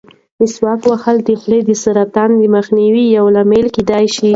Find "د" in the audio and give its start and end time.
1.27-1.29, 1.65-1.71, 2.37-2.43